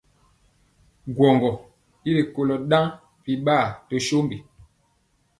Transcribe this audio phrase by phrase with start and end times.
[1.15, 1.49] Gwɔŋgɔ
[2.09, 2.85] i kolo ɗaŋ
[3.23, 4.37] biɓaa to sombi.